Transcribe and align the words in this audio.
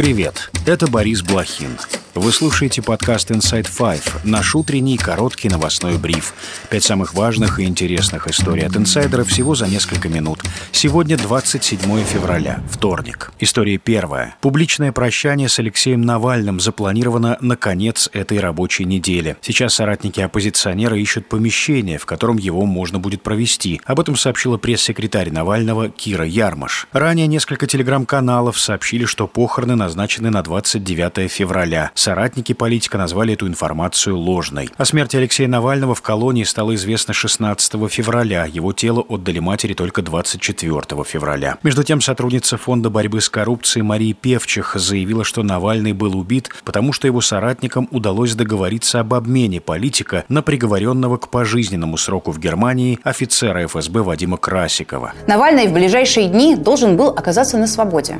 Привет, 0.00 0.50
это 0.64 0.86
Борис 0.86 1.20
Блохин. 1.20 1.76
Вы 2.16 2.32
слушаете 2.32 2.82
подкаст 2.82 3.30
Inside 3.30 3.68
Five, 3.70 4.02
наш 4.24 4.56
утренний 4.56 4.98
короткий 4.98 5.48
новостной 5.48 5.96
бриф. 5.96 6.34
Пять 6.68 6.82
самых 6.82 7.14
важных 7.14 7.60
и 7.60 7.64
интересных 7.64 8.26
историй 8.26 8.66
от 8.66 8.76
инсайдера 8.76 9.22
всего 9.22 9.54
за 9.54 9.68
несколько 9.68 10.08
минут. 10.08 10.40
Сегодня 10.72 11.16
27 11.16 11.80
февраля, 12.04 12.64
вторник. 12.68 13.30
История 13.38 13.78
первая. 13.78 14.34
Публичное 14.40 14.90
прощание 14.90 15.48
с 15.48 15.60
Алексеем 15.60 16.02
Навальным 16.02 16.58
запланировано 16.58 17.38
на 17.40 17.56
конец 17.56 18.10
этой 18.12 18.40
рабочей 18.40 18.86
недели. 18.86 19.36
Сейчас 19.40 19.74
соратники 19.74 20.20
оппозиционера 20.20 20.98
ищут 20.98 21.28
помещение, 21.28 21.98
в 21.98 22.06
котором 22.06 22.38
его 22.38 22.66
можно 22.66 22.98
будет 22.98 23.22
провести. 23.22 23.80
Об 23.84 24.00
этом 24.00 24.16
сообщила 24.16 24.56
пресс-секретарь 24.56 25.30
Навального 25.30 25.90
Кира 25.90 26.26
Ярмаш. 26.26 26.88
Ранее 26.90 27.28
несколько 27.28 27.68
телеграм-каналов 27.68 28.58
сообщили, 28.58 29.04
что 29.04 29.28
похороны 29.28 29.76
назначены 29.90 30.30
на 30.30 30.42
29 30.42 31.28
февраля. 31.28 31.90
Соратники 31.94 32.52
политика 32.52 32.96
назвали 32.96 33.34
эту 33.34 33.48
информацию 33.48 34.16
ложной. 34.16 34.70
О 34.76 34.84
смерти 34.84 35.16
Алексея 35.16 35.48
Навального 35.48 35.96
в 35.96 36.02
колонии 36.02 36.44
стало 36.44 36.76
известно 36.76 37.12
16 37.12 37.90
февраля. 37.90 38.46
Его 38.46 38.72
тело 38.72 39.04
отдали 39.08 39.40
матери 39.40 39.74
только 39.74 40.02
24 40.02 41.04
февраля. 41.04 41.58
Между 41.64 41.82
тем, 41.82 42.00
сотрудница 42.00 42.56
Фонда 42.56 42.88
борьбы 42.88 43.20
с 43.20 43.28
коррупцией 43.28 43.82
Мария 43.82 44.14
Певчих 44.14 44.76
заявила, 44.76 45.24
что 45.24 45.42
Навальный 45.42 45.92
был 45.92 46.16
убит, 46.16 46.50
потому 46.64 46.92
что 46.92 47.08
его 47.08 47.20
соратникам 47.20 47.88
удалось 47.90 48.36
договориться 48.36 49.00
об 49.00 49.12
обмене 49.14 49.60
политика 49.60 50.24
на 50.28 50.40
приговоренного 50.40 51.16
к 51.16 51.28
пожизненному 51.30 51.96
сроку 51.96 52.30
в 52.30 52.38
Германии 52.38 53.00
офицера 53.02 53.66
ФСБ 53.66 54.02
Вадима 54.02 54.36
Красикова. 54.36 55.14
Навальный 55.26 55.66
в 55.66 55.72
ближайшие 55.72 56.28
дни 56.28 56.54
должен 56.54 56.96
был 56.96 57.08
оказаться 57.08 57.58
на 57.58 57.66
свободе, 57.66 58.18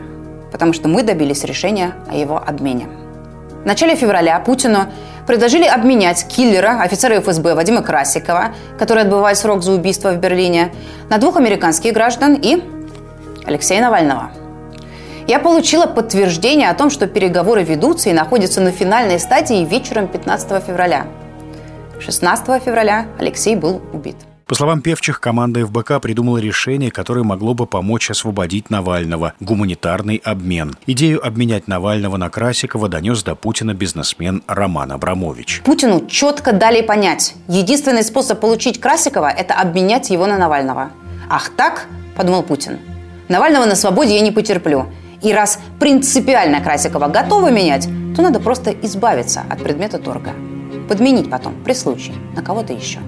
потому 0.51 0.73
что 0.73 0.89
мы 0.89 1.03
добились 1.03 1.45
решения 1.45 1.95
о 2.11 2.17
его 2.17 2.39
обмене. 2.39 2.89
В 3.63 3.67
начале 3.67 3.95
февраля 3.95 4.41
Путину 4.41 4.87
предложили 5.27 5.65
обменять 5.65 6.27
киллера, 6.27 6.81
офицера 6.81 7.21
ФСБ 7.21 7.55
Вадима 7.55 7.83
Красикова, 7.83 8.55
который 8.79 9.03
отбывает 9.03 9.37
срок 9.37 9.63
за 9.63 9.73
убийство 9.73 10.13
в 10.13 10.17
Берлине, 10.17 10.73
на 11.11 11.19
двух 11.19 11.37
американских 11.37 11.93
граждан 11.93 12.39
и 12.41 12.63
Алексея 13.45 13.83
Навального. 13.83 14.31
Я 15.27 15.39
получила 15.39 15.87
подтверждение 15.87 16.71
о 16.71 16.75
том, 16.75 16.91
что 16.91 17.07
переговоры 17.07 17.63
ведутся 17.63 18.11
и 18.11 18.13
находятся 18.15 18.61
на 18.61 18.73
финальной 18.73 19.21
стадии 19.21 19.65
вечером 19.65 20.09
15 20.09 20.65
февраля. 20.65 21.07
16 22.01 22.63
февраля 22.63 23.07
Алексей 23.19 23.55
был 23.55 23.81
убит. 23.93 24.17
По 24.51 24.57
словам 24.57 24.83
певчих, 24.83 25.21
команда 25.21 25.65
ФБК 25.65 26.01
придумала 26.03 26.39
решение, 26.39 26.91
которое 26.91 27.23
могло 27.23 27.55
бы 27.55 27.67
помочь 27.67 28.11
освободить 28.11 28.69
Навального– 28.69 29.35
гуманитарный 29.41 30.21
обмен. 30.25 30.75
Идею 30.89 31.25
обменять 31.25 31.69
Навального 31.69 32.17
на 32.17 32.31
Красикова 32.31 32.89
донес 32.89 33.23
до 33.23 33.37
Путина 33.37 33.75
бизнесмен 33.75 34.43
Роман 34.49 34.91
Абрамович. 34.91 35.63
Путину 35.65 36.05
четко 36.09 36.51
дали 36.51 36.83
понять, 36.83 37.37
единственный 37.47 38.03
способ 38.03 38.41
получить 38.41 38.81
Красикова– 38.81 39.31
это 39.39 39.55
обменять 39.55 40.11
его 40.11 40.27
на 40.27 40.37
Навального. 40.37 40.91
Ах 41.29 41.51
так, 41.51 41.87
подумал 42.17 42.43
Путин, 42.43 42.81
Навального 43.29 43.67
на 43.67 43.77
свободе 43.77 44.17
я 44.17 44.21
не 44.21 44.33
потерплю. 44.33 44.87
И 45.23 45.33
раз 45.33 45.61
принципиально 45.79 46.61
Красикова 46.61 47.07
готовы 47.07 47.53
менять, 47.53 47.89
то 48.17 48.23
надо 48.23 48.41
просто 48.41 48.73
избавиться 48.73 49.45
от 49.49 49.63
предмета 49.63 49.99
торга. 49.99 50.33
Подменить 50.89 51.31
потом, 51.31 51.55
при 51.63 51.73
случае, 51.73 52.17
на 52.35 52.43
кого-то 52.43 52.73
еще. 52.73 52.99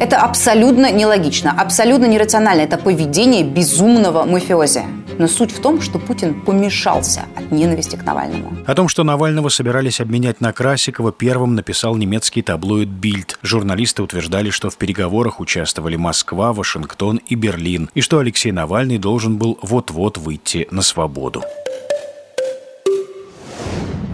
Это 0.00 0.18
абсолютно 0.18 0.92
нелогично, 0.92 1.50
абсолютно 1.50 2.06
нерационально. 2.06 2.60
Это 2.60 2.78
поведение 2.78 3.42
безумного 3.42 4.24
мафиози. 4.24 4.82
Но 5.18 5.26
суть 5.26 5.50
в 5.50 5.60
том, 5.60 5.80
что 5.80 5.98
Путин 5.98 6.40
помешался 6.40 7.22
от 7.36 7.50
ненависти 7.50 7.96
к 7.96 8.04
Навальному. 8.04 8.56
О 8.64 8.74
том, 8.74 8.88
что 8.88 9.02
Навального 9.02 9.48
собирались 9.48 10.00
обменять 10.00 10.40
на 10.40 10.52
Красикова, 10.52 11.10
первым 11.10 11.56
написал 11.56 11.96
немецкий 11.96 12.42
таблоид 12.42 12.88
«Бильд». 12.88 13.38
Журналисты 13.42 14.02
утверждали, 14.02 14.50
что 14.50 14.70
в 14.70 14.76
переговорах 14.76 15.40
участвовали 15.40 15.96
Москва, 15.96 16.52
Вашингтон 16.52 17.16
и 17.26 17.34
Берлин, 17.34 17.90
и 17.94 18.00
что 18.00 18.20
Алексей 18.20 18.52
Навальный 18.52 18.98
должен 18.98 19.36
был 19.36 19.58
вот-вот 19.62 20.18
выйти 20.18 20.68
на 20.70 20.82
свободу. 20.82 21.42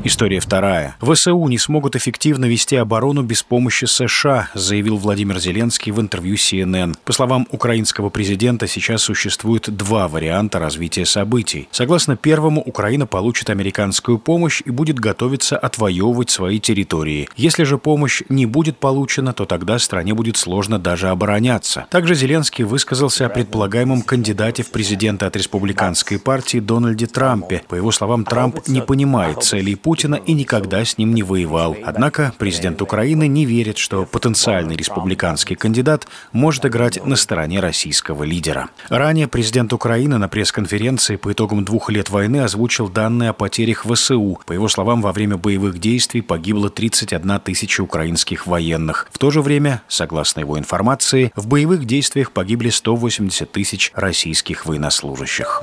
История 0.07 0.39
вторая. 0.39 0.97
ВСУ 1.01 1.49
не 1.49 1.57
смогут 1.57 1.97
эффективно 1.97 2.45
вести 2.45 2.77
оборону 2.77 3.23
без 3.23 3.43
помощи 3.43 3.87
США, 3.87 4.51
заявил 4.53 4.99
Владимир 4.99 5.39
Зеленский 5.39 5.93
в 5.93 5.99
интервью 5.99 6.35
CNN. 6.35 6.95
По 7.07 7.15
словам 7.15 7.49
украинского 7.51 8.11
президента, 8.11 8.67
сейчас 8.67 9.01
существует 9.01 9.75
два 9.75 10.07
варианта 10.09 10.59
развития 10.59 11.07
событий. 11.07 11.69
Согласно 11.71 12.19
первому, 12.19 12.61
Украина 12.61 13.07
получит 13.07 13.49
американскую 13.49 14.19
помощь 14.19 14.61
и 14.67 14.71
будет 14.71 15.01
готовиться 15.01 15.57
отвоевывать 15.57 16.29
свои 16.29 16.61
территории. 16.61 17.31
Если 17.35 17.65
же 17.65 17.79
помощь 17.79 18.21
не 18.29 18.45
будет 18.45 18.77
получена, 18.77 19.33
то 19.33 19.47
тогда 19.47 19.79
стране 19.79 20.13
будет 20.13 20.37
сложно 20.37 20.79
даже 20.79 21.09
обороняться. 21.09 21.87
Также 21.89 22.15
Зеленский 22.15 22.65
высказался 22.65 23.25
о 23.25 23.31
предполагаемом 23.31 24.03
кандидате 24.03 24.65
в 24.65 24.71
президенты 24.71 25.25
от 25.25 25.35
республиканской 25.35 26.19
партии 26.19 26.59
Дональде 26.59 27.07
Трампе. 27.07 27.63
По 27.69 27.75
его 27.75 27.91
словам, 27.91 28.27
Трамп 28.27 28.69
не 28.69 28.83
понимает 28.83 29.43
целей 29.43 29.77
Путина 29.77 29.94
Путина 29.95 30.17
и 30.17 30.33
никогда 30.33 30.85
с 30.85 30.99
ним 30.99 31.15
не 31.15 31.23
воевал. 31.23 31.77
Однако 31.85 32.33
президент 32.37 32.83
Украины 32.83 33.29
не 33.29 33.45
верит, 33.45 33.79
что 33.79 34.05
потенциальный 34.05 34.75
республиканский 34.75 35.55
кандидат 35.55 36.09
может 36.33 36.67
играть 36.67 37.07
на 37.07 37.15
стороне 37.15 37.61
российского 37.61 38.25
лидера. 38.25 38.71
Ранее 38.89 39.29
президент 39.29 39.73
Украины 39.73 40.19
на 40.19 40.29
пресс-конференции 40.29 41.15
по 41.15 41.31
итогам 41.31 41.65
двух 41.65 41.91
лет 41.91 42.11
войны 42.11 42.39
озвучил 42.39 42.89
данные 42.89 43.31
о 43.31 43.35
потерях 43.35 43.87
ВСУ. 43.87 44.41
По 44.47 44.53
его 44.53 44.67
словам, 44.67 45.01
во 45.01 45.13
время 45.13 45.37
боевых 45.37 45.79
действий 45.79 46.23
погибло 46.23 46.71
31 46.71 47.39
тысяча 47.39 47.81
украинских 47.81 48.49
военных. 48.49 49.07
В 49.13 49.19
то 49.19 49.31
же 49.31 49.43
время, 49.43 49.83
согласно 49.87 50.41
его 50.41 50.59
информации, 50.59 51.31
в 51.37 51.47
боевых 51.47 51.85
действиях 51.85 52.33
погибли 52.33 52.71
180 52.71 53.53
тысяч 53.53 53.93
российских 53.95 54.67
военнослужащих. 54.67 55.63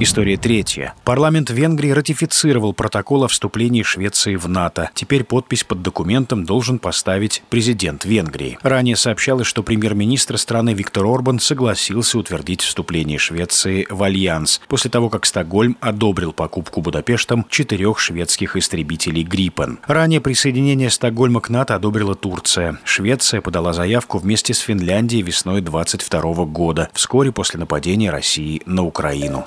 История 0.00 0.36
третья. 0.36 0.92
Парламент 1.04 1.50
Венгрии 1.50 1.90
ратифицировал 1.90 2.72
протокол 2.72 3.22
о 3.22 3.28
вступлении 3.28 3.84
Швеции 3.84 4.34
в 4.34 4.48
НАТО. 4.48 4.90
Теперь 4.92 5.22
подпись 5.22 5.62
под 5.62 5.82
документом 5.82 6.44
должен 6.44 6.80
поставить 6.80 7.44
президент 7.48 8.04
Венгрии. 8.04 8.58
Ранее 8.62 8.96
сообщалось, 8.96 9.46
что 9.46 9.62
премьер-министр 9.62 10.36
страны 10.36 10.74
Виктор 10.74 11.06
Орбан 11.06 11.38
согласился 11.38 12.18
утвердить 12.18 12.62
вступление 12.62 13.18
Швеции 13.18 13.86
в 13.88 14.02
Альянс 14.02 14.60
после 14.66 14.90
того, 14.90 15.10
как 15.10 15.26
Стокгольм 15.26 15.76
одобрил 15.80 16.32
покупку 16.32 16.80
Будапештом 16.80 17.46
четырех 17.48 18.00
шведских 18.00 18.56
истребителей 18.56 19.22
«Грипен». 19.22 19.78
Ранее 19.86 20.20
присоединение 20.20 20.90
Стокгольма 20.90 21.40
к 21.40 21.50
НАТО 21.50 21.76
одобрила 21.76 22.16
Турция. 22.16 22.80
Швеция 22.82 23.40
подала 23.40 23.72
заявку 23.72 24.18
вместе 24.18 24.54
с 24.54 24.58
Финляндией 24.58 25.22
весной 25.22 25.60
22 25.60 26.46
года, 26.46 26.90
вскоре 26.94 27.30
после 27.30 27.60
нападения 27.60 28.10
России 28.10 28.60
на 28.66 28.82
Украину. 28.84 29.44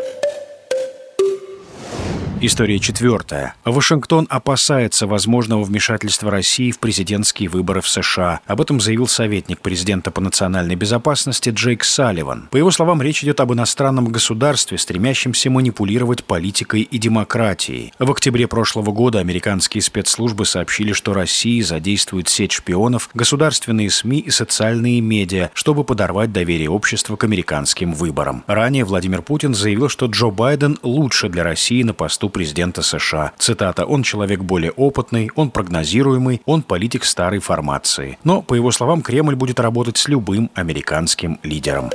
История 2.39 2.77
четвертая. 2.77 3.55
Вашингтон 3.65 4.27
опасается 4.29 5.07
возможного 5.07 5.63
вмешательства 5.63 6.29
России 6.29 6.69
в 6.69 6.77
президентские 6.77 7.49
выборы 7.49 7.81
в 7.81 7.89
США. 7.89 8.41
Об 8.45 8.61
этом 8.61 8.79
заявил 8.79 9.07
советник 9.07 9.59
президента 9.59 10.11
по 10.11 10.21
национальной 10.21 10.75
безопасности 10.75 11.49
Джейк 11.49 11.83
Салливан. 11.83 12.47
По 12.51 12.57
его 12.57 12.69
словам, 12.69 13.01
речь 13.01 13.23
идет 13.23 13.39
об 13.39 13.53
иностранном 13.53 14.09
государстве, 14.09 14.77
стремящемся 14.77 15.49
манипулировать 15.49 16.25
политикой 16.25 16.81
и 16.81 16.99
демократией. 16.99 17.91
В 17.97 18.11
октябре 18.11 18.47
прошлого 18.47 18.91
года 18.91 19.17
американские 19.17 19.81
спецслужбы 19.81 20.45
сообщили, 20.45 20.93
что 20.93 21.15
Россия 21.15 21.63
задействует 21.63 22.29
сеть 22.29 22.51
шпионов, 22.51 23.09
государственные 23.15 23.89
СМИ 23.89 24.19
и 24.19 24.29
социальные 24.29 25.01
медиа, 25.01 25.49
чтобы 25.55 25.83
подорвать 25.83 26.31
доверие 26.31 26.69
общества 26.69 27.15
к 27.15 27.23
американским 27.23 27.93
выборам. 27.93 28.43
Ранее 28.45 28.85
Владимир 28.85 29.23
Путин 29.23 29.55
заявил, 29.55 29.89
что 29.89 30.05
Джо 30.05 30.27
Байден 30.27 30.77
лучше 30.83 31.29
для 31.29 31.43
России 31.43 31.81
на 31.81 31.95
посту 31.95 32.26
посту 32.27 32.29
президента 32.29 32.81
США. 32.81 33.31
Цитата 33.37 33.85
«Он 33.85 34.03
человек 34.03 34.41
более 34.41 34.71
опытный, 34.71 35.29
он 35.35 35.49
прогнозируемый, 35.49 36.41
он 36.45 36.61
политик 36.61 37.05
старой 37.05 37.39
формации». 37.39 38.17
Но, 38.23 38.41
по 38.41 38.55
его 38.55 38.71
словам, 38.71 39.01
Кремль 39.01 39.35
будет 39.35 39.59
работать 39.59 39.97
с 39.97 40.09
любым 40.09 40.49
американским 40.55 41.39
лидером. 41.43 41.89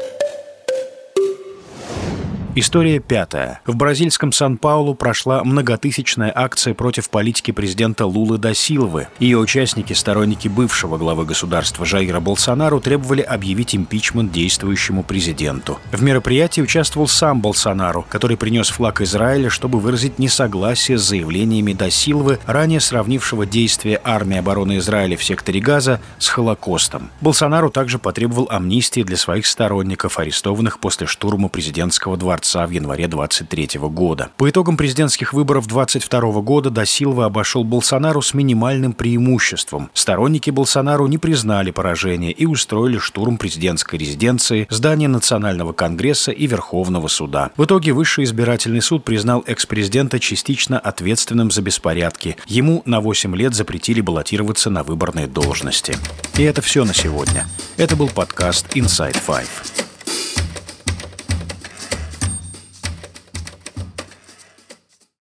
История 2.54 2.98
пятая. 2.98 3.62
В 3.64 3.76
бразильском 3.76 4.30
Сан-Паулу 4.30 4.94
прошла 4.94 5.42
многотысячная 5.42 6.30
акция 6.34 6.74
против 6.74 7.08
политики 7.08 7.50
президента 7.50 8.04
Лулы 8.04 8.36
да 8.36 8.52
Силвы. 8.52 9.08
Ее 9.18 9.38
участники, 9.38 9.94
сторонники 9.94 10.48
бывшего 10.48 10.98
главы 10.98 11.24
государства 11.24 11.86
Жаира 11.86 12.20
Болсонару, 12.20 12.78
требовали 12.78 13.22
объявить 13.22 13.74
импичмент 13.74 14.32
действующему 14.32 15.02
президенту. 15.02 15.78
В 15.92 16.02
мероприятии 16.02 16.60
участвовал 16.60 17.08
сам 17.08 17.40
Болсонару, 17.40 18.04
который 18.10 18.36
принес 18.36 18.68
флаг 18.68 19.00
Израиля, 19.00 19.48
чтобы 19.48 19.80
выразить 19.80 20.18
несогласие 20.18 20.98
с 20.98 21.02
заявлениями 21.02 21.72
да 21.72 21.88
Силвы, 21.88 22.38
ранее 22.44 22.80
сравнившего 22.80 23.46
действия 23.46 23.98
армии 24.04 24.36
обороны 24.36 24.76
Израиля 24.76 25.16
в 25.16 25.24
секторе 25.24 25.58
Газа 25.58 26.02
с 26.18 26.28
Холокостом. 26.28 27.08
Болсонару 27.22 27.70
также 27.70 27.98
потребовал 27.98 28.48
амнистии 28.50 29.02
для 29.04 29.16
своих 29.16 29.46
сторонников, 29.46 30.18
арестованных 30.18 30.80
после 30.80 31.06
штурма 31.06 31.48
президентского 31.48 32.18
дворца 32.18 32.41
дворца 32.42 32.66
в 32.66 32.70
январе 32.70 33.06
23 33.06 33.78
года. 33.82 34.30
По 34.36 34.50
итогам 34.50 34.76
президентских 34.76 35.32
выборов 35.32 35.68
22 35.68 36.40
года 36.40 36.70
До 36.70 36.84
Силва 36.84 37.26
обошел 37.26 37.62
Болсонару 37.62 38.20
с 38.20 38.34
минимальным 38.34 38.92
преимуществом. 38.92 39.90
Сторонники 39.94 40.50
Болсонару 40.50 41.06
не 41.06 41.18
признали 41.18 41.70
поражение 41.70 42.32
и 42.32 42.46
устроили 42.46 42.98
штурм 42.98 43.38
президентской 43.38 43.96
резиденции, 43.96 44.66
здания 44.70 45.08
Национального 45.08 45.72
конгресса 45.72 46.32
и 46.32 46.46
Верховного 46.46 47.08
суда. 47.08 47.50
В 47.56 47.64
итоге 47.64 47.92
Высший 47.92 48.24
избирательный 48.24 48.82
суд 48.82 49.04
признал 49.04 49.44
экс-президента 49.46 50.18
частично 50.18 50.78
ответственным 50.78 51.50
за 51.50 51.62
беспорядки. 51.62 52.36
Ему 52.46 52.82
на 52.86 53.00
8 53.00 53.36
лет 53.36 53.54
запретили 53.54 54.00
баллотироваться 54.00 54.70
на 54.70 54.82
выборные 54.82 55.26
должности. 55.26 55.96
И 56.36 56.42
это 56.42 56.60
все 56.62 56.84
на 56.84 56.94
сегодня. 56.94 57.46
Это 57.76 57.94
был 57.94 58.08
подкаст 58.08 58.74
Inside 58.74 59.18
Five. 59.26 59.81